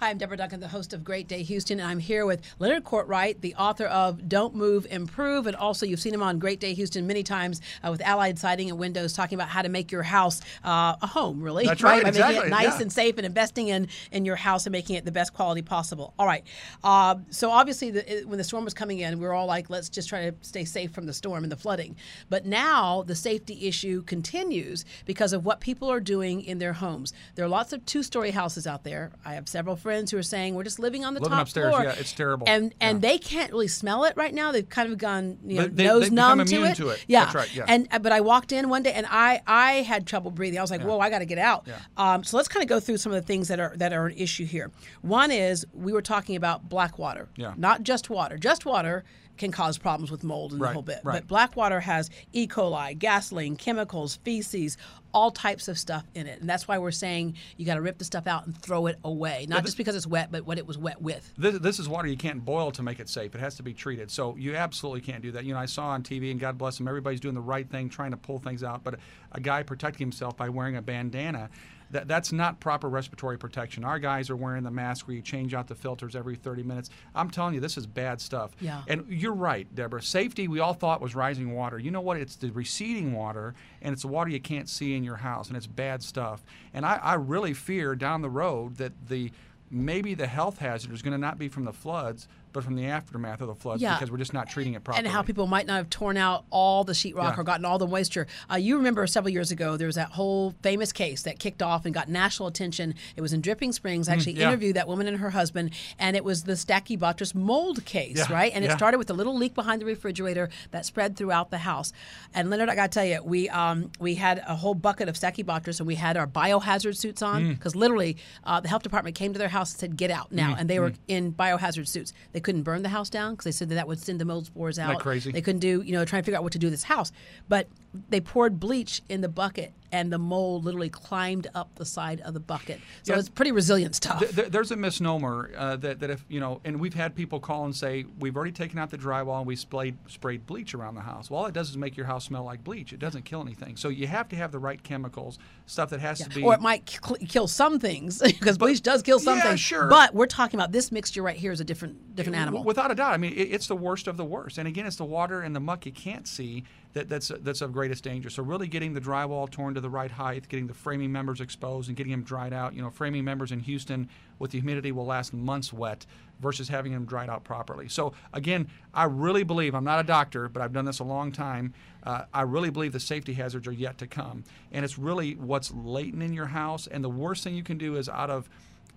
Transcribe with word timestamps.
Hi, 0.00 0.08
I'm 0.08 0.16
Deborah 0.16 0.38
Duncan, 0.38 0.60
the 0.60 0.68
host 0.68 0.94
of 0.94 1.04
Great 1.04 1.28
Day 1.28 1.42
Houston, 1.42 1.78
and 1.78 1.86
I'm 1.86 1.98
here 1.98 2.24
with 2.24 2.40
Leonard 2.58 2.84
Courtwright, 2.84 3.42
the 3.42 3.54
author 3.56 3.84
of 3.84 4.30
Don't 4.30 4.54
Move, 4.54 4.86
Improve, 4.88 5.46
and 5.46 5.54
also 5.54 5.84
you've 5.84 6.00
seen 6.00 6.14
him 6.14 6.22
on 6.22 6.38
Great 6.38 6.58
Day 6.58 6.72
Houston 6.72 7.06
many 7.06 7.22
times 7.22 7.60
uh, 7.84 7.90
with 7.90 8.00
Allied 8.00 8.38
Siding 8.38 8.70
and 8.70 8.78
Windows, 8.78 9.12
talking 9.12 9.36
about 9.36 9.48
how 9.48 9.60
to 9.60 9.68
make 9.68 9.92
your 9.92 10.02
house 10.02 10.40
uh, 10.64 10.96
a 11.02 11.06
home, 11.06 11.42
really. 11.42 11.66
That's 11.66 11.82
right, 11.82 12.02
By 12.02 12.08
exactly, 12.08 12.34
making 12.34 12.46
it 12.46 12.50
nice 12.50 12.76
yeah. 12.76 12.80
and 12.80 12.90
safe 12.90 13.18
and 13.18 13.26
investing 13.26 13.68
in 13.68 13.88
in 14.10 14.24
your 14.24 14.36
house 14.36 14.64
and 14.64 14.72
making 14.72 14.96
it 14.96 15.04
the 15.04 15.12
best 15.12 15.34
quality 15.34 15.60
possible. 15.60 16.14
All 16.18 16.26
right. 16.26 16.44
Uh, 16.82 17.16
so 17.28 17.50
obviously, 17.50 17.90
the, 17.90 18.22
when 18.24 18.38
the 18.38 18.44
storm 18.44 18.64
was 18.64 18.72
coming 18.72 19.00
in, 19.00 19.18
we 19.18 19.26
were 19.26 19.34
all 19.34 19.44
like, 19.44 19.68
let's 19.68 19.90
just 19.90 20.08
try 20.08 20.30
to 20.30 20.34
stay 20.40 20.64
safe 20.64 20.92
from 20.92 21.04
the 21.04 21.12
storm 21.12 21.42
and 21.42 21.52
the 21.52 21.58
flooding. 21.58 21.94
But 22.30 22.46
now 22.46 23.02
the 23.02 23.14
safety 23.14 23.68
issue 23.68 24.02
continues 24.04 24.86
because 25.04 25.34
of 25.34 25.44
what 25.44 25.60
people 25.60 25.92
are 25.92 26.00
doing 26.00 26.42
in 26.42 26.58
their 26.58 26.72
homes. 26.72 27.12
There 27.34 27.44
are 27.44 27.48
lots 27.48 27.74
of 27.74 27.84
two-story 27.84 28.30
houses 28.30 28.66
out 28.66 28.82
there. 28.82 29.12
I 29.26 29.34
have 29.34 29.46
several 29.46 29.76
friends 29.76 29.89
who 30.10 30.18
are 30.18 30.22
saying 30.22 30.54
we're 30.54 30.64
just 30.64 30.78
living 30.78 31.04
on 31.04 31.14
the 31.14 31.20
Living 31.20 31.32
top 31.36 31.42
upstairs, 31.42 31.74
floor. 31.74 31.84
yeah, 31.84 31.94
it's 31.98 32.12
terrible. 32.12 32.46
And 32.48 32.74
and 32.80 33.02
Yeah. 33.02 33.10
they 33.10 33.18
can't 33.18 33.50
really 33.52 33.68
smell 33.68 34.04
it 34.04 34.14
right 34.16 34.32
now. 34.32 34.52
They've 34.52 34.68
kind 34.68 34.90
of 34.92 34.98
gone 34.98 35.38
you 35.44 35.56
know, 35.58 35.66
They- 35.66 35.84
nose 35.84 36.10
numb 36.10 36.44
to 36.44 36.64
it. 36.64 36.76
to 36.76 36.88
it. 36.90 37.04
Yeah. 37.08 37.24
That's 37.24 37.34
right, 37.34 37.54
yeah. 37.54 37.64
And 37.68 37.88
but 38.02 38.12
I 38.12 38.20
walked 38.20 38.52
in 38.52 38.68
one 38.68 38.82
day 38.82 38.92
and 38.92 39.06
I 39.10 39.42
I 39.46 39.72
had 39.82 40.06
trouble 40.06 40.30
breathing. 40.30 40.58
I 40.58 40.62
was 40.62 40.70
like, 40.70 40.82
whoa, 40.82 40.98
I 41.00 41.10
got 41.10 41.18
to 41.20 41.26
get 41.26 41.38
out. 41.38 41.64
Yeah. 41.66 41.76
Um, 41.96 42.24
so 42.24 42.36
let's 42.36 42.48
kind 42.48 42.62
of 42.62 42.68
go 42.68 42.80
through 42.80 42.98
some 42.98 43.12
of 43.12 43.20
the 43.20 43.26
things 43.26 43.48
that 43.48 43.58
are 43.60 43.72
that 43.76 43.92
are 43.92 44.06
an 44.06 44.16
issue 44.16 44.44
here. 44.46 44.70
One 45.02 45.30
is 45.30 45.66
we 45.74 45.92
were 45.92 46.02
talking 46.02 46.36
about 46.36 46.68
black 46.68 46.98
water. 46.98 47.28
Yeah. 47.36 47.54
Not 47.56 47.82
just 47.82 48.08
water. 48.10 48.36
Just 48.38 48.64
water 48.64 49.04
can 49.40 49.50
cause 49.50 49.78
problems 49.78 50.10
with 50.10 50.22
mold 50.22 50.52
and 50.52 50.60
the 50.60 50.68
whole 50.68 50.82
bit. 50.82 51.00
right. 51.02 51.14
But 51.14 51.26
black 51.26 51.56
water 51.56 51.80
has 51.80 52.10
E. 52.32 52.46
coli, 52.46 52.96
gasoline, 52.96 53.56
chemicals, 53.56 54.16
feces, 54.16 54.76
all 55.14 55.30
types 55.30 55.66
of 55.66 55.78
stuff 55.78 56.04
in 56.14 56.26
it. 56.26 56.40
And 56.40 56.48
that's 56.48 56.68
why 56.68 56.78
we're 56.78 56.90
saying 56.90 57.34
you 57.56 57.64
got 57.64 57.74
to 57.74 57.80
rip 57.80 57.96
the 57.96 58.04
stuff 58.04 58.26
out 58.26 58.44
and 58.46 58.56
throw 58.56 58.86
it 58.86 58.98
away. 59.02 59.46
Not 59.48 59.64
just 59.64 59.78
because 59.78 59.96
it's 59.96 60.06
wet, 60.06 60.30
but 60.30 60.46
what 60.46 60.58
it 60.58 60.66
was 60.66 60.76
wet 60.76 61.00
with. 61.00 61.32
This, 61.38 61.58
this 61.58 61.78
is 61.78 61.88
water 61.88 62.06
you 62.06 62.18
can't 62.18 62.44
boil 62.44 62.70
to 62.72 62.82
make 62.82 63.00
it 63.00 63.08
safe. 63.08 63.34
It 63.34 63.40
has 63.40 63.54
to 63.56 63.62
be 63.62 63.72
treated. 63.72 64.10
So 64.10 64.36
you 64.36 64.54
absolutely 64.54 65.00
can't 65.00 65.22
do 65.22 65.32
that. 65.32 65.44
You 65.44 65.54
know, 65.54 65.60
I 65.60 65.66
saw 65.66 65.88
on 65.88 66.02
TV, 66.02 66.30
and 66.30 66.38
God 66.38 66.58
bless 66.58 66.76
them, 66.76 66.86
everybody's 66.86 67.20
doing 67.20 67.34
the 67.34 67.40
right 67.40 67.68
thing, 67.68 67.88
trying 67.88 68.10
to 68.10 68.18
pull 68.18 68.38
things 68.38 68.62
out. 68.62 68.84
But 68.84 68.96
a 69.32 69.40
guy 69.40 69.62
protecting 69.62 70.06
himself 70.06 70.36
by 70.36 70.50
wearing 70.50 70.76
a 70.76 70.82
bandana, 70.82 71.48
that, 71.90 72.08
that's 72.08 72.32
not 72.32 72.60
proper 72.60 72.88
respiratory 72.88 73.38
protection. 73.38 73.84
Our 73.84 73.98
guys 73.98 74.30
are 74.30 74.36
wearing 74.36 74.62
the 74.62 74.70
mask 74.70 75.08
where 75.08 75.16
you 75.16 75.22
change 75.22 75.54
out 75.54 75.66
the 75.68 75.74
filters 75.74 76.14
every 76.14 76.36
30 76.36 76.62
minutes. 76.62 76.90
I'm 77.14 77.30
telling 77.30 77.54
you, 77.54 77.60
this 77.60 77.76
is 77.76 77.86
bad 77.86 78.20
stuff. 78.20 78.52
Yeah. 78.60 78.82
And 78.88 79.04
you're 79.08 79.34
right, 79.34 79.72
Deborah. 79.74 80.02
Safety, 80.02 80.48
we 80.48 80.60
all 80.60 80.74
thought 80.74 81.00
was 81.00 81.14
rising 81.14 81.54
water. 81.54 81.78
You 81.78 81.90
know 81.90 82.00
what? 82.00 82.16
It's 82.16 82.36
the 82.36 82.50
receding 82.50 83.12
water, 83.12 83.54
and 83.82 83.92
it's 83.92 84.02
the 84.02 84.08
water 84.08 84.30
you 84.30 84.40
can't 84.40 84.68
see 84.68 84.94
in 84.94 85.04
your 85.04 85.16
house, 85.16 85.48
and 85.48 85.56
it's 85.56 85.66
bad 85.66 86.02
stuff. 86.02 86.44
And 86.72 86.86
I, 86.86 86.96
I 86.96 87.14
really 87.14 87.54
fear 87.54 87.94
down 87.94 88.22
the 88.22 88.30
road 88.30 88.76
that 88.76 88.92
the 89.08 89.32
maybe 89.70 90.14
the 90.14 90.26
health 90.26 90.58
hazard 90.58 90.92
is 90.92 91.00
going 91.02 91.12
to 91.12 91.18
not 91.18 91.38
be 91.38 91.48
from 91.48 91.64
the 91.64 91.72
floods, 91.72 92.26
but 92.52 92.64
from 92.64 92.74
the 92.76 92.86
aftermath 92.86 93.40
of 93.40 93.48
the 93.48 93.54
floods 93.54 93.80
Yeah. 93.82 93.94
because 93.94 94.10
we're 94.10 94.18
just 94.18 94.32
not 94.32 94.48
treating 94.48 94.74
it 94.74 94.84
properly. 94.84 95.04
and 95.06 95.12
how 95.12 95.22
people 95.22 95.46
might 95.46 95.66
not 95.66 95.76
have 95.76 95.90
torn 95.90 96.16
out 96.16 96.44
all 96.50 96.84
the 96.84 96.92
sheetrock 96.92 97.34
Yeah. 97.34 97.40
or 97.40 97.44
gotten 97.44 97.64
all 97.64 97.78
the 97.78 97.86
moisture. 97.86 98.26
Uh, 98.50 98.56
you 98.56 98.76
remember 98.76 99.06
several 99.06 99.30
years 99.32 99.50
ago, 99.50 99.76
there 99.76 99.86
was 99.86 99.96
that 99.96 100.10
whole 100.12 100.54
famous 100.62 100.92
case 100.92 101.22
that 101.22 101.38
kicked 101.38 101.62
off 101.62 101.84
and 101.84 101.94
got 101.94 102.08
national 102.08 102.48
attention. 102.48 102.94
It 103.16 103.20
was 103.20 103.32
in 103.32 103.40
Dripping 103.40 103.72
Springs. 103.72 104.08
I 104.08 104.12
actually 104.14 104.34
Mm, 104.34 104.38
yeah. 104.38 104.48
interviewed 104.48 104.76
that 104.76 104.88
woman 104.88 105.06
and 105.06 105.18
her 105.18 105.30
husband, 105.30 105.70
and 105.98 106.16
it 106.16 106.24
was 106.24 106.44
the 106.44 106.52
Stachybotrys 106.56 107.34
mold 107.34 107.84
case, 107.84 108.16
Yeah, 108.18 108.32
right? 108.32 108.52
And 108.54 108.64
it 108.64 108.72
started 108.72 108.98
with 108.98 109.10
a 109.10 109.14
little 109.14 109.36
leak 109.36 109.54
behind 109.54 109.80
the 109.80 109.86
refrigerator 109.86 110.48
that 110.70 110.84
spread 110.86 111.16
throughout 111.16 111.50
the 111.50 111.58
house. 111.58 111.92
And 112.34 112.50
Leonard, 112.50 112.68
I 112.68 112.74
got 112.74 112.90
to 112.90 112.94
tell 112.98 113.04
you, 113.04 113.22
we 113.22 113.48
um, 113.48 113.90
we 113.98 114.14
had 114.16 114.42
a 114.46 114.56
whole 114.56 114.74
bucket 114.74 115.08
of 115.08 115.14
Stachybotrys, 115.16 115.78
and 115.80 115.86
we 115.86 115.94
had 115.96 116.16
our 116.16 116.26
biohazard 116.26 116.96
suits 116.96 117.22
on 117.22 117.42
Mm. 117.44 117.48
because 117.50 117.76
literally 117.76 118.16
uh, 118.44 118.60
the 118.60 118.68
health 118.68 118.82
department 118.82 119.14
came 119.16 119.32
to 119.32 119.38
their 119.38 119.48
house 119.48 119.72
and 119.72 119.80
said, 119.80 119.96
"Get 119.96 120.10
out 120.10 120.30
Mm, 120.30 120.36
now!" 120.36 120.56
And 120.58 120.68
they 120.68 120.78
were 120.80 120.92
in 121.08 121.32
biohazard 121.32 121.86
suits. 121.88 122.12
They 122.32 122.39
couldn't 122.40 122.62
burn 122.62 122.82
the 122.82 122.88
house 122.88 123.10
down 123.10 123.32
because 123.34 123.44
they 123.44 123.52
said 123.52 123.68
that 123.70 123.74
that 123.76 123.86
would 123.88 123.98
send 123.98 124.20
the 124.20 124.24
mold 124.24 124.46
spores 124.46 124.78
out. 124.78 124.98
crazy? 125.00 125.30
They 125.32 125.42
couldn't 125.42 125.60
do, 125.60 125.82
you 125.82 125.92
know, 125.92 126.04
trying 126.04 126.22
to 126.22 126.26
figure 126.26 126.36
out 126.38 126.42
what 126.42 126.52
to 126.52 126.58
do 126.58 126.66
with 126.66 126.72
this 126.74 126.84
house. 126.84 127.12
But 127.48 127.68
they 128.08 128.20
poured 128.20 128.60
bleach 128.60 129.02
in 129.08 129.20
the 129.20 129.28
bucket, 129.28 129.72
and 129.90 130.12
the 130.12 130.18
mold 130.18 130.64
literally 130.64 130.88
climbed 130.88 131.48
up 131.56 131.74
the 131.74 131.84
side 131.84 132.20
of 132.20 132.34
the 132.34 132.40
bucket. 132.40 132.80
So 133.02 133.12
Yeah. 133.14 133.18
it's 133.18 133.28
pretty 133.28 133.50
resilient 133.50 133.96
stuff. 133.96 134.20
Th- 134.20 134.32
th- 134.32 134.48
there's 134.50 134.70
a 134.70 134.76
misnomer 134.76 135.50
uh, 135.56 135.74
that, 135.76 135.98
that 136.00 136.08
if 136.10 136.24
you 136.28 136.38
know, 136.38 136.60
and 136.64 136.78
we've 136.78 136.94
had 136.94 137.16
people 137.16 137.40
call 137.40 137.64
and 137.64 137.74
say 137.74 138.04
we've 138.20 138.36
already 138.36 138.52
taken 138.52 138.78
out 138.78 138.90
the 138.90 138.98
drywall 138.98 139.38
and 139.38 139.46
we 139.46 139.56
sprayed 139.56 139.96
sprayed 140.08 140.46
bleach 140.46 140.72
around 140.74 140.94
the 140.94 141.00
house. 141.00 141.30
Well, 141.30 141.40
all 141.40 141.46
it 141.46 141.54
does 141.54 141.70
is 141.70 141.76
make 141.76 141.96
your 141.96 142.06
house 142.06 142.24
smell 142.26 142.44
like 142.44 142.62
bleach. 142.62 142.92
It 142.92 143.00
doesn't 143.00 143.24
kill 143.24 143.40
anything. 143.42 143.76
So 143.76 143.88
you 143.88 144.06
have 144.06 144.28
to 144.28 144.36
have 144.36 144.52
the 144.52 144.60
right 144.60 144.80
chemicals, 144.80 145.40
stuff 145.66 145.90
that 145.90 145.98
has 146.00 146.20
to 146.20 146.28
be. 146.30 146.42
or 146.44 146.54
it 146.54 146.60
might 146.60 146.88
cl- 146.88 147.16
kill 147.28 147.48
some 147.48 147.80
things 147.80 148.18
because 148.24 148.56
bleach 148.56 148.82
does 148.82 149.02
kill 149.02 149.18
some 149.18 149.38
Yeah, 149.38 149.48
things. 149.48 149.60
sure. 149.60 149.88
But 149.88 150.14
we're 150.14 150.26
talking 150.26 150.60
about 150.60 150.70
this 150.70 150.92
mixture 150.92 151.22
right 151.22 151.36
here 151.36 151.50
is 151.50 151.60
a 151.60 151.64
different 151.64 152.14
different 152.14 152.29
W- 152.32 152.42
animal. 152.42 152.64
Without 152.64 152.90
a 152.90 152.94
doubt. 152.94 153.12
I 153.12 153.16
mean, 153.16 153.32
it, 153.32 153.52
it's 153.52 153.66
the 153.66 153.76
worst 153.76 154.06
of 154.06 154.16
the 154.16 154.24
worst. 154.24 154.58
And 154.58 154.66
again, 154.66 154.86
it's 154.86 154.96
the 154.96 155.04
water 155.04 155.42
and 155.42 155.54
the 155.54 155.60
muck 155.60 155.86
you 155.86 155.92
can't 155.92 156.26
see 156.26 156.64
that, 156.92 157.08
that's 157.08 157.30
that's 157.40 157.60
of 157.60 157.72
greatest 157.72 158.02
danger. 158.04 158.30
So 158.30 158.42
really 158.42 158.66
getting 158.66 158.94
the 158.94 159.00
drywall 159.00 159.48
torn 159.48 159.74
to 159.74 159.80
the 159.80 159.90
right 159.90 160.10
height, 160.10 160.48
getting 160.48 160.66
the 160.66 160.74
framing 160.74 161.12
members 161.12 161.40
exposed, 161.40 161.88
and 161.88 161.96
getting 161.96 162.10
them 162.10 162.22
dried 162.22 162.52
out. 162.52 162.74
You 162.74 162.82
know, 162.82 162.90
framing 162.90 163.24
members 163.24 163.52
in 163.52 163.60
Houston 163.60 164.08
with 164.38 164.50
the 164.50 164.58
humidity 164.58 164.90
will 164.90 165.06
last 165.06 165.32
months 165.32 165.72
wet 165.72 166.06
versus 166.40 166.68
having 166.68 166.92
them 166.92 167.04
dried 167.04 167.28
out 167.28 167.44
properly. 167.44 167.88
So 167.88 168.12
again, 168.32 168.68
I 168.94 169.04
really 169.04 169.44
believe 169.44 169.74
I'm 169.74 169.84
not 169.84 170.00
a 170.00 170.04
doctor, 170.04 170.48
but 170.48 170.62
I've 170.62 170.72
done 170.72 170.86
this 170.86 170.98
a 170.98 171.04
long 171.04 171.30
time. 171.32 171.74
Uh, 172.02 172.24
I 172.32 172.42
really 172.42 172.70
believe 172.70 172.92
the 172.92 173.00
safety 173.00 173.34
hazards 173.34 173.68
are 173.68 173.72
yet 173.72 173.98
to 173.98 174.06
come, 174.06 174.44
and 174.72 174.84
it's 174.84 174.98
really 174.98 175.34
what's 175.34 175.70
latent 175.72 176.22
in 176.22 176.32
your 176.32 176.46
house. 176.46 176.86
And 176.86 177.04
the 177.04 177.10
worst 177.10 177.44
thing 177.44 177.54
you 177.54 177.62
can 177.62 177.78
do 177.78 177.96
is 177.96 178.08
out 178.08 178.30
of 178.30 178.48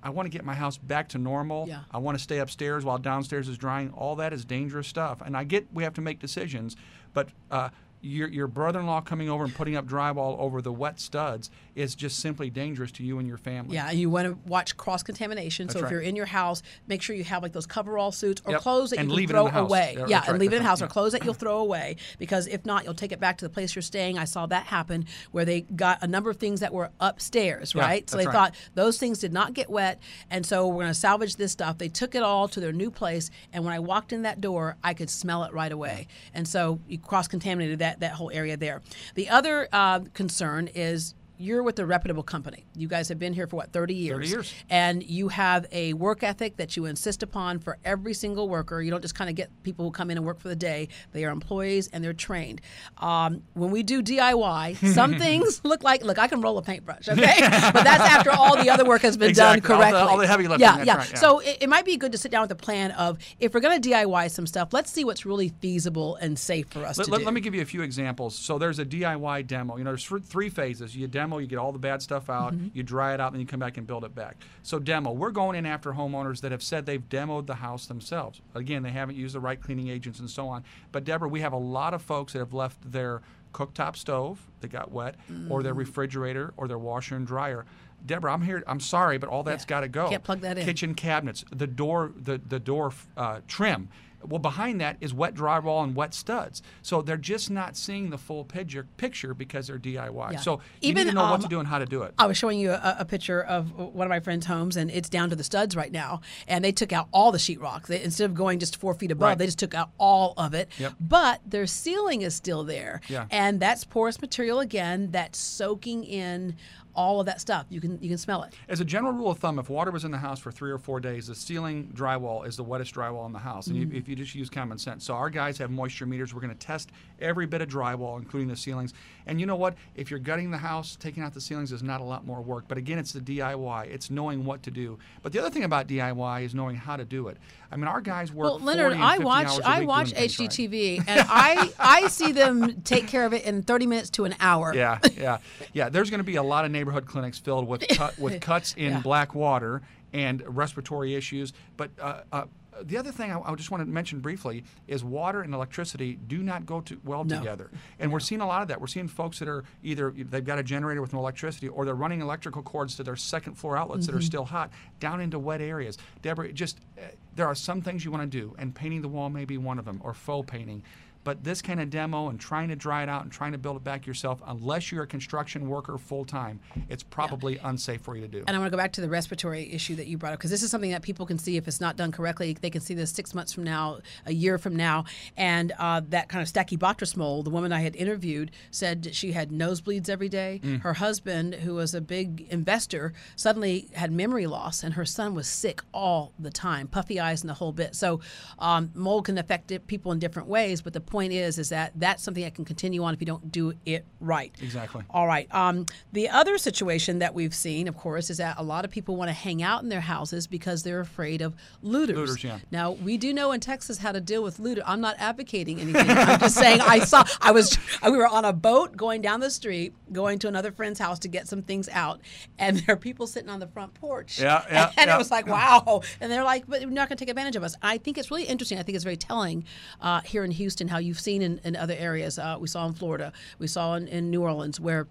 I 0.03 0.09
want 0.09 0.25
to 0.25 0.29
get 0.29 0.43
my 0.43 0.53
house 0.53 0.77
back 0.77 1.09
to 1.09 1.17
normal. 1.17 1.65
Yeah. 1.67 1.79
I 1.89 1.97
want 1.97 2.17
to 2.17 2.23
stay 2.23 2.39
upstairs 2.39 2.83
while 2.83 2.97
downstairs 2.97 3.47
is 3.47 3.57
drying. 3.57 3.91
All 3.91 4.15
that 4.17 4.33
is 4.33 4.43
dangerous 4.43 4.87
stuff. 4.87 5.21
And 5.25 5.35
I 5.35 5.45
get 5.45 5.65
we 5.73 5.83
have 5.83 5.93
to 5.95 6.01
make 6.01 6.19
decisions, 6.19 6.75
but 7.13 7.29
uh, 7.49 7.69
your, 8.03 8.27
your 8.27 8.47
brother-in-law 8.47 9.01
coming 9.01 9.29
over 9.29 9.43
and 9.43 9.55
putting 9.55 9.75
up 9.75 9.85
drywall 9.87 10.37
over 10.39 10.61
the 10.61 10.71
wet 10.71 10.99
studs 10.99 11.49
is 11.75 11.95
just 11.95 12.19
simply 12.19 12.49
dangerous 12.49 12.91
to 12.91 13.03
you 13.03 13.17
and 13.17 13.27
your 13.27 13.37
family. 13.37 13.75
Yeah, 13.75 13.89
you 13.91 14.09
want 14.09 14.27
to 14.27 14.37
watch 14.47 14.75
cross 14.77 15.01
contamination. 15.01 15.69
So 15.69 15.79
That's 15.79 15.85
if 15.85 15.91
you're 15.91 16.01
in 16.01 16.15
your 16.15 16.25
house, 16.25 16.61
make 16.87 17.01
sure 17.01 17.15
you 17.15 17.23
have 17.23 17.41
like 17.41 17.53
those 17.53 17.65
coverall 17.65 18.11
suits 18.11 18.41
or 18.45 18.51
Yep, 18.51 18.61
clothes 18.61 18.89
that 18.91 18.99
and 18.99 19.09
you 19.09 19.15
leave 19.15 19.29
it 19.29 19.33
can 19.33 19.37
in 19.37 19.41
throw 19.43 19.51
the 19.51 19.51
house. 19.59 19.69
away. 19.69 19.93
Yeah, 19.97 20.05
Yeah, 20.07 20.17
that's 20.17 20.27
and 20.27 20.33
right, 20.33 20.41
leave 20.41 20.53
it 20.53 20.57
in 20.57 20.63
the 20.63 20.67
house 20.69 20.81
right, 20.81 20.89
or 20.89 20.93
clothes 20.93 21.13
that 21.13 21.23
you'll 21.23 21.33
throw 21.33 21.57
away 21.59 21.95
because 22.19 22.47
if 22.47 22.65
not, 22.65 22.83
you'll 22.83 22.93
take 22.93 23.11
it 23.11 23.19
back 23.19 23.37
to 23.37 23.45
the 23.45 23.49
place 23.49 23.73
you're 23.75 23.81
staying. 23.81 24.17
I 24.19 24.25
saw 24.25 24.45
that 24.47 24.65
happen 24.65 25.05
where 25.31 25.45
they 25.45 25.61
got 25.61 25.99
a 26.03 26.07
number 26.07 26.29
of 26.29 26.37
things 26.37 26.59
that 26.59 26.73
were 26.73 26.91
upstairs, 26.99 27.73
Yeah, 27.73 27.81
right? 27.81 28.09
So 28.09 28.17
they 28.17 28.25
right. 28.25 28.33
thought 28.33 28.55
those 28.75 28.97
things 28.97 29.19
did 29.19 29.31
not 29.33 29.53
get 29.53 29.69
wet, 29.69 29.99
and 30.29 30.45
so 30.45 30.67
we're 30.67 30.83
going 30.83 30.87
to 30.87 30.93
salvage 30.93 31.37
this 31.37 31.51
stuff. 31.51 31.77
They 31.77 31.89
took 31.89 32.15
it 32.15 32.21
all 32.23 32.47
to 32.49 32.59
their 32.59 32.73
new 32.73 32.91
place, 32.91 33.29
and 33.53 33.63
when 33.63 33.73
I 33.73 33.79
walked 33.79 34.13
in 34.13 34.23
that 34.23 34.41
door, 34.41 34.77
I 34.83 34.93
could 34.93 35.09
smell 35.09 35.43
it 35.45 35.53
right 35.53 35.71
away. 35.71 36.07
And 36.33 36.47
so 36.47 36.79
you 36.87 36.97
cross 36.97 37.27
contaminated 37.27 37.79
that 37.99 38.13
that 38.13 38.15
whole 38.15 38.31
area 38.31 38.57
there. 38.57 38.81
The 39.15 39.29
other 39.29 39.67
uh, 39.71 40.01
concern 40.13 40.69
is. 40.73 41.15
You're 41.37 41.63
with 41.63 41.79
a 41.79 41.85
reputable 41.85 42.23
company. 42.23 42.65
You 42.75 42.87
guys 42.87 43.09
have 43.09 43.17
been 43.19 43.33
here 43.33 43.47
for 43.47 43.55
what, 43.57 43.71
30 43.73 43.93
years? 43.95 44.15
30 44.17 44.27
years. 44.27 44.53
And 44.69 45.03
you 45.03 45.29
have 45.29 45.65
a 45.71 45.93
work 45.93 46.23
ethic 46.23 46.57
that 46.57 46.77
you 46.77 46.85
insist 46.85 47.23
upon 47.23 47.59
for 47.59 47.77
every 47.83 48.13
single 48.13 48.47
worker. 48.47 48.81
You 48.81 48.91
don't 48.91 49.01
just 49.01 49.15
kind 49.15 49.29
of 49.29 49.35
get 49.35 49.49
people 49.63 49.83
who 49.85 49.91
come 49.91 50.11
in 50.11 50.17
and 50.17 50.25
work 50.25 50.39
for 50.39 50.47
the 50.47 50.55
day. 50.55 50.89
They 51.11 51.25
are 51.25 51.31
employees 51.31 51.87
and 51.91 52.03
they're 52.03 52.13
trained. 52.13 52.61
Um, 52.99 53.41
when 53.53 53.71
we 53.71 53.83
do 53.83 54.03
DIY, 54.03 54.93
some 54.93 55.15
things 55.15 55.61
look 55.63 55.83
like, 55.83 56.03
look, 56.03 56.19
I 56.19 56.27
can 56.27 56.39
roll 56.41 56.57
a 56.57 56.61
paintbrush, 56.61 57.09
okay? 57.09 57.35
but 57.39 57.83
that's 57.83 58.03
after 58.03 58.31
all 58.31 58.55
the 58.55 58.69
other 58.69 58.85
work 58.85 59.01
has 59.01 59.17
been 59.17 59.29
Exactly. 59.29 59.61
done 59.61 59.71
All 59.71 59.79
the- 59.79 59.83
correctly. 59.91 60.11
all 60.11 60.17
the 60.17 60.27
heavy 60.27 60.47
lifting, 60.47 60.61
Yeah, 60.61 60.83
yeah. 60.83 60.97
right, 60.97 61.09
yeah. 61.09 61.15
So 61.17 61.39
it, 61.39 61.57
it 61.61 61.69
might 61.69 61.85
be 61.85 61.97
good 61.97 62.11
to 62.11 62.17
sit 62.17 62.31
down 62.31 62.43
with 62.43 62.51
a 62.51 62.55
plan 62.55 62.91
of 62.91 63.17
if 63.39 63.53
we're 63.53 63.59
going 63.59 63.81
to 63.81 63.89
DIY 63.89 64.29
some 64.31 64.45
stuff, 64.47 64.69
let's 64.71 64.91
see 64.91 65.03
what's 65.03 65.25
really 65.25 65.49
feasible 65.59 66.15
and 66.17 66.37
safe 66.37 66.67
for 66.69 66.85
us 66.85 66.97
Let, 66.97 67.05
to 67.05 67.11
let, 67.11 67.17
do. 67.19 67.25
let 67.25 67.33
me 67.33 67.41
give 67.41 67.55
you 67.55 67.61
a 67.61 67.65
few 67.65 67.81
examples. 67.81 68.35
So 68.35 68.57
there's 68.59 68.79
a 68.79 68.85
DIY 68.85 69.47
demo. 69.47 69.77
You 69.77 69.83
know, 69.83 69.91
there's 69.95 70.05
three 70.25 70.49
phases. 70.49 70.95
You 70.95 71.07
demo, 71.07 71.32
you 71.39 71.47
get 71.47 71.57
all 71.59 71.71
the 71.71 71.79
bad 71.79 72.01
stuff 72.01 72.29
out, 72.29 72.53
Mm-hmm. 72.53 72.67
you 72.73 72.83
dry 72.83 73.13
it 73.13 73.19
out, 73.19 73.27
and 73.27 73.35
then 73.35 73.41
you 73.41 73.47
come 73.47 73.59
back 73.59 73.77
and 73.77 73.85
build 73.87 74.03
it 74.03 74.13
back. 74.15 74.37
So 74.63 74.79
demo, 74.79 75.11
we're 75.11 75.31
going 75.31 75.55
in 75.55 75.65
after 75.65 75.93
homeowners 75.93 76.41
that 76.41 76.51
have 76.51 76.63
said 76.63 76.85
they've 76.85 77.07
demoed 77.09 77.45
the 77.47 77.55
house 77.55 77.85
themselves. 77.87 78.41
Again, 78.55 78.83
they 78.83 78.91
haven't 78.91 79.15
used 79.15 79.35
the 79.35 79.39
right 79.39 79.61
cleaning 79.61 79.87
agents 79.89 80.19
and 80.19 80.29
so 80.29 80.47
on. 80.47 80.63
But 80.91 81.03
Deborah, 81.03 81.29
we 81.29 81.41
have 81.41 81.53
a 81.53 81.57
lot 81.57 81.93
of 81.93 82.01
folks 82.01 82.33
that 82.33 82.39
have 82.39 82.53
left 82.53 82.91
their 82.91 83.21
cooktop 83.53 83.95
stove 83.95 84.47
that 84.61 84.69
got 84.69 84.91
wet, 84.91 85.15
or 85.49 85.59
Mm. 85.59 85.63
their 85.63 85.73
refrigerator, 85.73 86.53
or 86.57 86.67
their 86.67 86.77
washer 86.79 87.15
and 87.15 87.27
dryer. 87.27 87.65
Deborah, 88.05 88.33
I'm 88.33 88.41
here. 88.41 88.63
I'm 88.67 88.79
sorry, 88.79 89.17
but 89.17 89.29
all 89.29 89.43
that's 89.43 89.63
Yeah. 89.63 89.69
got 89.69 89.79
to 89.81 89.87
go. 89.87 90.09
Can't 90.09 90.23
plug 90.23 90.41
that 90.41 90.57
in. 90.57 90.65
Kitchen 90.65 90.93
cabinets, 90.95 91.45
the 91.55 91.67
door, 91.67 92.11
the 92.15 92.37
the 92.37 92.59
door 92.59 92.91
uh, 93.15 93.39
trim. 93.47 93.89
Well, 94.27 94.39
behind 94.39 94.81
that 94.81 94.97
is 95.01 95.13
wet 95.13 95.33
drywall 95.35 95.83
and 95.83 95.95
wet 95.95 96.13
studs. 96.13 96.61
So 96.81 97.01
they're 97.01 97.17
just 97.17 97.49
not 97.51 97.75
seeing 97.77 98.09
the 98.09 98.17
full 98.17 98.43
picture 98.43 98.87
picture 98.97 99.33
because 99.33 99.67
they're 99.67 99.79
DIY. 99.79 100.31
Yeah. 100.33 100.39
So 100.39 100.61
you 100.81 100.89
Even, 100.89 101.07
need 101.07 101.13
know 101.15 101.23
what 101.23 101.33
um, 101.33 101.41
to 101.41 101.47
do 101.47 101.59
and 101.59 101.67
how 101.67 101.79
to 101.79 101.85
do 101.85 102.03
it. 102.03 102.13
I 102.17 102.25
was 102.27 102.37
showing 102.37 102.59
you 102.59 102.71
a, 102.71 102.97
a 102.99 103.05
picture 103.05 103.41
of 103.41 103.71
one 103.77 104.05
of 104.07 104.09
my 104.09 104.19
friends' 104.19 104.45
homes, 104.45 104.77
and 104.77 104.89
it's 104.91 105.09
down 105.09 105.29
to 105.29 105.35
the 105.35 105.43
studs 105.43 105.75
right 105.75 105.91
now. 105.91 106.21
And 106.47 106.63
they 106.63 106.71
took 106.71 106.93
out 106.93 107.07
all 107.11 107.31
the 107.31 107.37
sheetrock. 107.37 107.87
They, 107.87 108.01
instead 108.01 108.25
of 108.25 108.33
going 108.33 108.59
just 108.59 108.77
four 108.77 108.93
feet 108.93 109.11
above, 109.11 109.23
Right. 109.29 109.37
they 109.37 109.45
just 109.45 109.59
took 109.59 109.73
out 109.73 109.91
all 109.97 110.33
of 110.37 110.53
it. 110.53 110.69
Yep. 110.77 110.93
But 110.99 111.41
their 111.45 111.67
ceiling 111.67 112.21
is 112.21 112.35
still 112.35 112.63
there, 112.63 113.01
Yeah. 113.07 113.25
and 113.31 113.59
that's 113.59 113.83
porous 113.83 114.19
material 114.21 114.59
again. 114.59 115.11
That's 115.11 115.37
soaking 115.37 116.03
in 116.03 116.55
all 116.95 117.19
of 117.19 117.25
that 117.25 117.41
stuff. 117.41 117.65
You 117.69 117.81
can 117.81 117.97
you 118.01 118.09
can 118.09 118.17
smell 118.17 118.43
it. 118.43 118.53
As 118.69 118.79
a 118.79 118.85
general 118.85 119.13
rule 119.13 119.31
of 119.31 119.39
thumb, 119.39 119.57
if 119.59 119.69
water 119.69 119.89
was 119.91 120.05
in 120.05 120.11
the 120.11 120.17
house 120.19 120.39
for 120.39 120.51
three 120.51 120.71
or 120.71 120.77
four 120.77 120.99
days, 120.99 121.27
the 121.27 121.35
ceiling 121.35 121.91
drywall 121.95 122.45
is 122.47 122.55
the 122.55 122.63
wettest 122.63 122.93
drywall 122.93 123.25
in 123.25 123.31
the 123.33 123.39
house. 123.39 123.67
And 123.67 123.75
you, 123.75 123.89
if 123.93 124.07
you 124.07 124.12
just 124.15 124.35
use 124.35 124.49
common 124.49 124.77
sense, 124.77 125.05
so 125.05 125.13
our 125.13 125.29
guys 125.29 125.57
have 125.57 125.71
moisture 125.71 126.05
meters. 126.05 126.33
We're 126.33 126.41
going 126.41 126.53
to 126.55 126.65
test 126.67 126.91
every 127.19 127.45
bit 127.45 127.61
of 127.61 127.69
drywall, 127.69 128.17
including 128.19 128.47
the 128.49 128.55
ceilings. 128.55 128.93
And 129.25 129.39
you 129.39 129.45
know 129.45 129.55
what? 129.55 129.75
If 129.95 130.09
you're 130.11 130.19
gutting 130.19 130.51
the 130.51 130.57
house, 130.57 130.95
taking 130.97 131.23
out 131.23 131.33
the 131.33 131.39
ceilings 131.41 131.71
is 131.71 131.81
not 131.83 132.01
a 132.01 132.03
lot 132.03 132.25
more 132.25 132.41
work. 132.41 132.65
But 132.67 132.77
again, 132.77 132.97
it's 132.99 133.13
the 133.13 133.21
DIY. 133.21 133.87
It's 133.87 134.09
knowing 134.09 134.43
what 134.45 134.63
to 134.63 134.71
do. 134.71 134.97
But 135.21 135.31
the 135.31 135.39
other 135.39 135.49
thing 135.49 135.63
about 135.63 135.87
DIY 135.87 136.43
is 136.43 136.53
knowing 136.53 136.75
how 136.75 136.97
to 136.97 137.05
do 137.05 137.27
it. 137.29 137.37
I 137.71 137.75
mean, 137.75 137.87
our 137.87 138.01
guys 138.01 138.31
work. 138.31 138.49
Well, 138.51 138.59
Leonard, 138.59 138.91
40 138.91 138.95
and 138.95 139.03
I 139.03 139.17
watch 139.19 139.61
I 139.63 139.85
watch 139.85 140.11
things 140.11 140.39
right. 140.39 140.49
HGTV, 140.49 141.03
and 141.07 141.25
I 141.29 141.71
I 141.79 142.07
see 142.07 142.31
them 142.31 142.81
take 142.83 143.07
care 143.07 143.25
of 143.25 143.33
it 143.33 143.43
in 143.45 143.63
30 143.63 143.87
minutes 143.87 144.09
to 144.11 144.25
an 144.25 144.35
hour. 144.39 144.73
Yeah, 144.75 144.99
yeah, 145.17 145.37
yeah. 145.73 145.89
There's 145.89 146.09
going 146.09 146.19
to 146.19 146.23
be 146.25 146.35
a 146.35 146.43
lot 146.43 146.65
of 146.65 146.71
neighborhood 146.71 147.05
clinics 147.05 147.39
filled 147.39 147.67
with 147.67 147.87
cut, 147.89 148.17
with 148.19 148.41
cuts 148.41 148.73
in 148.75 148.91
Yeah. 148.91 148.99
black 148.99 149.33
water 149.33 149.81
and 150.11 150.43
respiratory 150.45 151.15
issues. 151.15 151.53
But 151.77 151.89
uh, 151.99 152.21
uh, 152.31 152.43
the 152.81 152.97
other 152.97 153.11
thing 153.11 153.31
I, 153.31 153.39
I 153.39 153.55
just 153.55 153.69
want 153.71 153.81
to 153.83 153.89
mention 153.89 154.19
briefly 154.19 154.63
is 154.87 155.03
water 155.03 155.41
and 155.41 155.53
electricity 155.53 156.17
do 156.27 156.41
not 156.41 156.65
go 156.65 156.81
to, 156.81 156.99
well 157.03 157.23
No. 157.23 157.37
together, 157.39 157.69
and 157.99 158.11
we're 158.11 158.19
seeing 158.19 158.41
a 158.41 158.47
lot 158.47 158.61
of 158.61 158.67
that. 158.69 158.81
We're 158.81 158.87
seeing 158.87 159.07
folks 159.07 159.39
that 159.39 159.47
are 159.47 159.63
either 159.83 160.11
they've 160.11 160.43
got 160.43 160.59
a 160.59 160.63
generator 160.63 161.01
with 161.01 161.13
no 161.13 161.19
electricity, 161.19 161.67
or 161.67 161.85
they're 161.85 161.93
running 161.95 162.21
electrical 162.21 162.61
cords 162.63 162.95
to 162.95 163.03
their 163.03 163.15
second 163.15 163.55
floor 163.55 163.77
outlets 163.77 164.05
Mm-hmm. 164.07 164.15
that 164.15 164.19
are 164.19 164.25
still 164.25 164.45
hot 164.45 164.71
down 164.99 165.21
into 165.21 165.37
wet 165.37 165.61
areas. 165.61 165.97
Deborah, 166.21 166.51
just 166.51 166.79
uh, 166.97 167.01
there 167.35 167.45
are 167.47 167.55
some 167.55 167.81
things 167.81 168.03
you 168.05 168.11
want 168.11 168.23
to 168.23 168.37
do, 168.39 168.55
and 168.57 168.73
painting 168.73 169.01
the 169.01 169.07
wall 169.07 169.29
may 169.29 169.45
be 169.45 169.57
one 169.57 169.77
of 169.79 169.85
them, 169.85 170.01
or 170.03 170.13
faux 170.13 170.49
painting. 170.49 170.83
But 171.23 171.43
this 171.43 171.61
kind 171.61 171.79
of 171.79 171.89
demo 171.89 172.29
and 172.29 172.39
trying 172.39 172.69
to 172.69 172.75
dry 172.75 173.03
it 173.03 173.09
out 173.09 173.23
and 173.23 173.31
trying 173.31 173.53
to 173.53 173.57
build 173.57 173.77
it 173.77 173.83
back 173.83 174.05
yourself, 174.05 174.41
unless 174.45 174.91
you're 174.91 175.03
a 175.03 175.07
construction 175.07 175.67
worker 175.69 175.97
full 175.97 176.25
time, 176.25 176.59
it's 176.89 177.03
probably 177.03 177.57
unsafe 177.59 178.01
for 178.01 178.15
you 178.15 178.21
to 178.21 178.27
do. 178.27 178.43
And 178.47 178.55
I 178.55 178.59
want 178.59 178.71
to 178.71 178.75
go 178.75 178.81
back 178.81 178.93
to 178.93 179.01
the 179.01 179.09
respiratory 179.09 179.71
issue 179.71 179.95
that 179.95 180.07
you 180.07 180.17
brought 180.17 180.33
up 180.33 180.39
because 180.39 180.51
this 180.51 180.63
is 180.63 180.71
something 180.71 180.91
that 180.91 181.01
people 181.01 181.25
can 181.25 181.37
see 181.37 181.57
if 181.57 181.67
it's 181.67 181.81
not 181.81 181.95
done 181.95 182.11
correctly. 182.11 182.57
They 182.59 182.69
can 182.69 182.81
see 182.81 182.93
this 182.93 183.11
six 183.11 183.33
months 183.33 183.53
from 183.53 183.63
now, 183.63 183.99
a 184.25 184.33
year 184.33 184.57
from 184.57 184.75
now, 184.75 185.05
and 185.37 185.71
uh, 185.79 186.01
that 186.09 186.29
kind 186.29 186.41
of 186.41 186.51
stachybotrys 186.51 187.15
mold. 187.15 187.45
The 187.45 187.51
woman 187.51 187.71
I 187.71 187.81
had 187.81 187.95
interviewed 187.95 188.51
said 188.71 189.13
she 189.13 189.31
had 189.31 189.49
nosebleeds 189.49 190.09
every 190.09 190.29
day. 190.29 190.61
Mm. 190.63 190.81
Her 190.81 190.93
husband, 190.93 191.55
who 191.55 191.75
was 191.75 191.93
a 191.93 192.01
big 192.01 192.47
investor, 192.49 193.13
suddenly 193.35 193.89
had 193.93 194.11
memory 194.11 194.47
loss, 194.47 194.83
and 194.83 194.95
her 194.95 195.05
son 195.05 195.35
was 195.35 195.47
sick 195.47 195.81
all 195.93 196.33
the 196.37 196.51
time, 196.51 196.87
puffy 196.87 197.19
eyes 197.19 197.41
and 197.41 197.49
the 197.49 197.55
whole 197.55 197.71
bit. 197.71 197.95
So 197.95 198.19
um, 198.59 198.91
mold 198.93 199.25
can 199.25 199.37
affect 199.37 199.71
people 199.87 200.11
in 200.11 200.19
different 200.19 200.47
ways, 200.47 200.81
but 200.81 200.93
the 200.93 201.01
point 201.13 201.31
is, 201.31 201.59
is 201.59 201.69
that 201.69 201.91
that's 201.95 202.23
something 202.23 202.43
that 202.43 202.55
can 202.55 202.65
continue 202.65 203.03
on 203.03 203.13
if 203.13 203.21
you 203.21 203.27
don't 203.27 203.51
do 203.51 203.73
it 203.85 204.03
right. 204.19 204.51
Exactly. 204.63 205.03
All 205.11 205.27
right. 205.27 205.47
Um, 205.53 205.85
the 206.11 206.27
other 206.27 206.57
situation 206.57 207.19
that 207.19 207.35
we've 207.35 207.53
seen, 207.53 207.87
of 207.87 207.95
course, 207.95 208.31
is 208.31 208.37
that 208.37 208.55
a 208.57 208.63
lot 208.63 208.83
of 208.83 208.89
people 208.89 209.15
want 209.15 209.29
to 209.29 209.33
hang 209.33 209.61
out 209.61 209.83
in 209.83 209.89
their 209.89 210.01
houses 210.01 210.47
because 210.47 210.81
they're 210.81 211.01
afraid 211.01 211.43
of 211.43 211.53
looters. 211.83 212.17
Looters, 212.17 212.43
yeah. 212.43 212.57
Now 212.71 212.93
we 212.93 213.17
do 213.17 213.31
know 213.31 213.51
in 213.51 213.59
Texas 213.59 213.99
how 213.99 214.11
to 214.11 214.19
deal 214.19 214.41
with 214.41 214.57
looters. 214.57 214.83
I'm 214.87 215.01
not 215.01 215.15
advocating 215.19 215.79
anything. 215.79 216.09
I'm 216.09 216.39
just 216.39 216.55
saying 216.55 216.81
I 216.81 216.99
saw. 216.99 217.23
I 217.39 217.51
was. 217.51 217.77
We 218.03 218.17
were 218.17 218.27
on 218.27 218.43
a 218.43 218.53
boat 218.53 218.97
going 218.97 219.21
down 219.21 219.39
the 219.39 219.51
street, 219.51 219.93
going 220.11 220.39
to 220.39 220.47
another 220.47 220.71
friend's 220.71 220.99
house 220.99 221.19
to 221.19 221.27
get 221.27 221.47
some 221.47 221.61
things 221.61 221.87
out, 221.89 222.21
and 222.57 222.77
there 222.79 222.95
are 222.95 222.97
people 222.97 223.27
sitting 223.27 223.49
on 223.49 223.59
the 223.59 223.67
front 223.67 223.93
porch. 223.93 224.41
Yeah, 224.41 224.63
yeah, 224.71 224.91
And 224.97 225.07
yeah. 225.07 225.15
it 225.15 225.17
was 225.19 225.29
like, 225.29 225.45
wow. 225.45 226.01
And 226.19 226.31
they're 226.31 226.43
like, 226.43 226.65
but 226.67 226.81
we're 226.81 226.89
not 226.89 227.07
going 227.07 227.17
to 227.17 227.23
take 227.23 227.29
advantage 227.29 227.55
of 227.55 227.63
us. 227.63 227.75
I 227.83 227.99
think 227.99 228.17
it's 228.17 228.31
really 228.31 228.45
interesting. 228.45 228.79
I 228.79 228.83
think 228.83 228.95
it's 228.95 229.03
very 229.03 229.17
telling 229.17 229.65
uh, 230.01 230.21
here 230.21 230.43
in 230.43 230.51
Houston 230.51 230.87
how 230.87 230.97
you've 231.03 231.19
seen 231.19 231.41
in, 231.41 231.59
in 231.63 231.75
other 231.75 231.95
areas. 231.97 232.39
Uh, 232.39 232.57
we 232.59 232.67
saw 232.67 232.87
in 232.87 232.93
Florida, 232.93 233.31
we 233.59 233.67
saw 233.67 233.95
in, 233.95 234.07
in 234.07 234.31
New 234.31 234.41
Orleans 234.41 234.79
where 234.79 235.07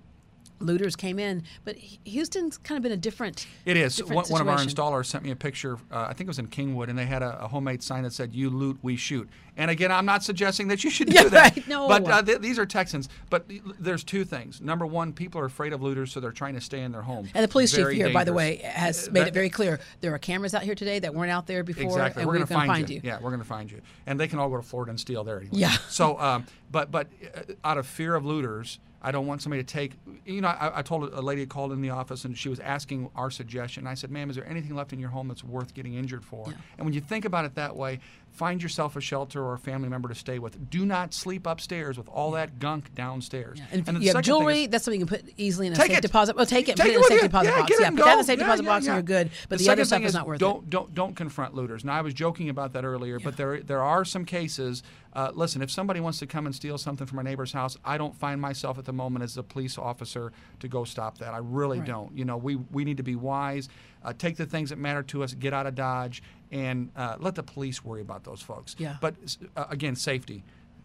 looters 0.62 0.96
came 0.96 1.18
in. 1.18 1.42
But 1.64 1.76
Houston's 1.76 2.58
kind 2.58 2.76
of 2.76 2.82
been 2.82 2.92
a 2.92 2.96
different. 2.96 3.46
It 3.64 3.76
is. 3.76 3.96
different 3.96 4.16
One, 4.16 4.24
one 4.28 4.40
of 4.40 4.48
our 4.48 4.58
installers 4.58 5.06
sent 5.06 5.24
me 5.24 5.30
a 5.30 5.36
picture. 5.36 5.76
Uh, 5.90 6.06
I 6.08 6.12
think 6.14 6.22
it 6.22 6.28
was 6.28 6.38
in 6.38 6.48
Kingwood, 6.48 6.88
and 6.88 6.98
they 6.98 7.06
had 7.06 7.22
a, 7.22 7.44
a 7.44 7.48
homemade 7.48 7.82
sign 7.82 8.02
that 8.04 8.12
said 8.12 8.34
"You 8.34 8.50
loot, 8.50 8.78
we 8.82 8.96
shoot." 8.96 9.28
And 9.54 9.70
again, 9.70 9.92
I'm 9.92 10.06
not 10.06 10.24
suggesting 10.24 10.68
that 10.68 10.82
you 10.82 10.88
should 10.88 11.08
do 11.08 11.14
Yeah, 11.14 11.24
that. 11.24 11.56
right. 11.56 11.68
No. 11.68 11.86
But 11.86 12.08
uh, 12.08 12.22
th- 12.22 12.38
these 12.40 12.58
are 12.58 12.64
Texans. 12.64 13.10
But 13.28 13.44
there's 13.78 14.02
two 14.02 14.24
things. 14.24 14.62
Number 14.62 14.86
one, 14.86 15.12
people 15.12 15.42
are 15.42 15.44
afraid 15.44 15.74
of 15.74 15.82
looters, 15.82 16.10
so 16.10 16.20
they're 16.20 16.32
trying 16.32 16.54
to 16.54 16.60
stay 16.62 16.80
in 16.80 16.90
their 16.90 17.02
home. 17.02 17.28
And 17.34 17.44
the 17.44 17.48
police 17.48 17.74
Very 17.74 17.96
chief 17.96 18.04
here, 18.06 18.14
by 18.14 18.24
the 18.24 18.32
way, 18.32 18.56
has 18.64 19.08
Uh, 19.08 19.12
made 19.12 19.20
that- 19.20 19.28
it 19.28 19.34
very 19.34 19.50
clear 19.50 19.78
there 20.00 20.14
are 20.14 20.18
cameras 20.18 20.54
out 20.54 20.62
here 20.62 20.74
today 20.74 21.00
that 21.00 21.14
weren't 21.14 21.30
out 21.30 21.46
there 21.46 21.62
before, 21.64 21.84
Exactly. 21.84 22.22
and 22.22 22.26
we're 22.28 22.32
we're 22.32 22.38
going 22.38 22.48
to 22.48 22.54
find, 22.54 22.66
find 22.68 22.88
you. 22.90 22.96
you. 22.96 23.00
Yeah, 23.04 23.18
we're 23.20 23.28
going 23.30 23.42
to 23.42 23.46
find 23.46 23.70
you. 23.70 23.82
And 24.06 24.18
they 24.18 24.26
can 24.26 24.38
all 24.38 24.48
go 24.48 24.56
to 24.56 24.62
Florida 24.62 24.88
and 24.90 24.98
steal 24.98 25.22
there 25.22 25.36
anyway. 25.40 25.58
Yeah. 25.58 25.76
So, 25.90 26.18
um, 26.18 26.46
but 26.70 26.90
but 26.90 27.08
uh, 27.36 27.52
out 27.62 27.76
of 27.76 27.86
fear 27.86 28.14
of 28.14 28.24
looters, 28.24 28.78
I 29.04 29.10
don't 29.10 29.26
want 29.26 29.42
somebody 29.42 29.62
to 29.64 29.66
take. 29.66 29.92
You 30.24 30.40
know, 30.40 30.48
I, 30.48 30.78
I 30.78 30.82
told 30.82 31.12
a 31.12 31.20
lady 31.20 31.44
called 31.44 31.72
in 31.72 31.82
the 31.82 31.90
office 31.90 32.24
and 32.24 32.38
she 32.38 32.48
was 32.48 32.60
asking 32.60 33.10
our 33.16 33.30
suggestion. 33.30 33.86
I 33.86 33.94
said, 33.94 34.10
"Ma'am, 34.10 34.30
is 34.30 34.36
there 34.36 34.48
anything 34.48 34.74
left 34.76 34.92
in 34.92 35.00
your 35.00 35.10
home 35.10 35.26
that's 35.28 35.42
worth 35.42 35.74
getting 35.74 35.94
injured 35.94 36.24
for?" 36.24 36.44
Yeah. 36.46 36.54
And 36.78 36.84
when 36.86 36.94
you 36.94 37.00
think 37.00 37.24
about 37.24 37.44
it 37.44 37.56
that 37.56 37.74
way, 37.74 37.98
find 38.30 38.62
yourself 38.62 38.94
a 38.94 39.00
shelter 39.00 39.42
or 39.42 39.54
a 39.54 39.58
family 39.58 39.88
member 39.88 40.08
to 40.08 40.14
stay 40.14 40.38
with. 40.38 40.70
Do 40.70 40.86
not 40.86 41.12
sleep 41.12 41.46
upstairs 41.46 41.98
with 41.98 42.08
all 42.08 42.30
that 42.32 42.58
gunk 42.60 42.94
downstairs. 42.94 43.60
And 43.72 43.80
if 43.80 43.86
the 43.86 44.00
you 44.00 44.12
have 44.14 44.22
jewelry, 44.22 44.62
is- 44.64 44.68
that's 44.70 44.84
something 44.84 45.00
you 45.00 45.06
can 45.06 45.18
put 45.18 45.32
easily 45.36 45.66
in 45.66 45.72
a 45.72 45.76
safe 45.76 45.90
it. 45.90 46.00
deposit. 46.02 46.36
Well, 46.36 46.46
take 46.46 46.68
it, 46.68 46.76
Take 46.76 46.86
put 46.86 46.92
it 46.92 46.96
in 46.96 47.00
a 47.00 47.04
safe 47.04 47.16
you. 47.16 47.28
deposit 47.28 47.48
Yeah, 47.50 47.58
box. 47.60 47.76
Yeah, 47.80 47.86
and 47.88 47.96
put 47.96 48.04
that 48.04 48.14
in 48.14 48.20
a 48.20 48.24
safe 48.24 48.38
Yeah, 48.38 48.44
deposit 48.44 48.62
yeah, 48.62 48.68
box, 48.70 48.78
and 48.78 48.86
yeah. 48.86 48.94
you're 48.94 49.02
good. 49.02 49.30
But 49.48 49.58
the, 49.58 49.64
second 49.64 49.80
other 49.80 49.84
stuff 49.84 49.98
thing 49.98 50.06
is 50.06 50.14
not 50.14 50.26
worth 50.28 50.38
don't, 50.38 50.62
it. 50.64 50.70
Don't 50.70 50.94
don't 50.94 51.16
confront 51.16 51.54
looters. 51.54 51.84
Now 51.84 51.94
I 51.94 52.02
was 52.02 52.14
joking 52.14 52.48
about 52.48 52.72
that 52.74 52.84
earlier, 52.84 53.18
but 53.18 53.36
there 53.36 53.60
there 53.60 53.82
are 53.82 54.04
some 54.04 54.24
cases. 54.24 54.84
Uh, 55.14 55.30
listen, 55.34 55.60
if 55.60 55.70
somebody 55.70 56.00
wants 56.00 56.18
to 56.20 56.26
come 56.26 56.46
and 56.46 56.54
steal 56.54 56.78
something 56.78 57.06
from 57.06 57.18
a 57.18 57.22
neighbor's 57.22 57.52
house, 57.52 57.76
I 57.84 57.98
don't 57.98 58.14
find 58.16 58.40
myself 58.40 58.78
at 58.78 58.86
the 58.86 58.92
moment 58.94 59.22
as 59.22 59.36
a 59.36 59.42
police 59.42 59.76
officer 59.76 60.32
to 60.60 60.68
go 60.68 60.84
stop 60.84 61.18
that. 61.18 61.34
I 61.34 61.38
really 61.38 61.78
Right. 61.80 61.86
don't. 61.86 62.16
You 62.16 62.24
know, 62.24 62.36
we 62.38 62.56
we 62.56 62.84
need 62.84 62.96
to 62.96 63.02
be 63.02 63.14
wise. 63.16 63.68
Uh, 64.02 64.12
take 64.16 64.36
the 64.36 64.46
things 64.46 64.70
that 64.70 64.78
matter 64.78 65.02
to 65.04 65.22
us, 65.22 65.34
get 65.34 65.52
out 65.52 65.66
of 65.66 65.74
Dodge, 65.74 66.22
and 66.50 66.90
uh, 66.96 67.16
let 67.20 67.34
the 67.34 67.42
police 67.42 67.84
worry 67.84 68.00
about 68.00 68.24
those 68.24 68.40
folks. 68.40 68.74
Yeah. 68.78 68.96
But 69.00 69.14
uh, 69.56 69.66
again, 69.68 69.96
safety. 69.96 70.44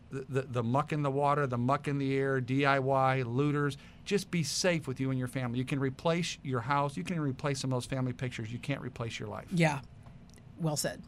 The, 0.09 0.25
the, 0.29 0.41
the 0.43 0.63
muck 0.63 0.93
in 0.93 1.03
the 1.03 1.11
water, 1.11 1.45
the 1.47 1.57
muck 1.57 1.89
in 1.89 1.97
the 1.97 2.15
air, 2.15 2.39
DIY, 2.39 3.25
looters. 3.25 3.77
Just 4.05 4.31
be 4.31 4.41
safe 4.41 4.87
with 4.87 5.01
you 5.01 5.09
and 5.09 5.19
your 5.19 5.27
family. 5.27 5.59
You 5.59 5.65
can 5.65 5.81
replace 5.81 6.37
your 6.43 6.61
house. 6.61 6.95
You 6.95 7.03
can 7.03 7.19
replace 7.19 7.59
some 7.59 7.73
of 7.73 7.75
those 7.75 7.85
family 7.87 8.13
pictures. 8.13 8.49
You 8.49 8.57
can't 8.59 8.79
replace 8.81 9.19
your 9.19 9.27
life. 9.27 9.47
Yeah. 9.51 9.79
Well 10.61 10.77
said. 10.77 11.03